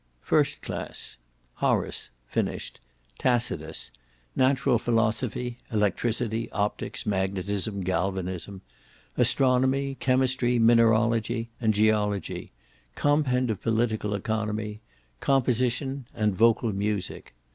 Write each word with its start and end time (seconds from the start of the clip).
First 0.21 0.63
Class 0.63 1.19
Horace, 1.61 2.09
(finished); 2.25 2.79
Tacitus; 3.19 3.91
Natural 4.35 4.79
Philosophy, 4.79 5.59
(Electricity, 5.71 6.49
Optics, 6.49 7.05
Magnetism, 7.05 7.81
Galvanism); 7.81 8.63
Astronomy, 9.15 9.93
Chemistry, 9.99 10.57
Mineralogy, 10.57 11.51
and 11.61 11.71
Geology; 11.75 12.51
Compend 12.95 13.51
of 13.51 13.61
Political 13.61 14.15
Economy; 14.15 14.81
Composition, 15.19 16.07
and 16.15 16.33
Vocal 16.35 16.73
Music. 16.73 17.35